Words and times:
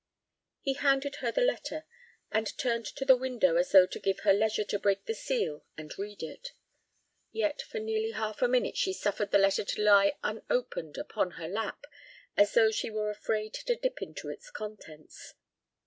He 0.61 0.73
handed 0.73 1.17
her 1.17 1.31
the 1.31 1.43
letter, 1.45 1.85
and 2.31 2.57
turned 2.57 2.87
to 2.87 3.05
the 3.05 3.15
window 3.15 3.55
as 3.57 3.71
though 3.71 3.85
to 3.85 3.99
give 3.99 4.21
her 4.21 4.33
leisure 4.33 4.63
to 4.63 4.79
break 4.79 5.05
the 5.05 5.13
seal 5.13 5.63
and 5.77 5.95
read 5.95 6.23
it. 6.23 6.53
Yet 7.31 7.61
for 7.61 7.77
nearly 7.77 8.09
half 8.09 8.41
a 8.41 8.47
minute 8.47 8.75
she 8.77 8.93
suffered 8.93 9.29
the 9.29 9.37
letter 9.37 9.63
to 9.63 9.83
lie 9.83 10.13
unopened 10.23 10.97
upon 10.97 11.33
her 11.37 11.47
lap 11.47 11.85
as 12.35 12.51
though 12.55 12.71
she 12.71 12.89
were 12.89 13.11
afraid 13.11 13.53
to 13.53 13.75
dip 13.75 14.01
into 14.01 14.27
its 14.29 14.49
contents. 14.49 15.35